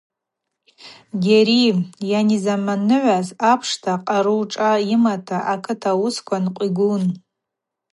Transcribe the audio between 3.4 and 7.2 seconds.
апшта къару шӏа йымата акыт уысква нкъвигун.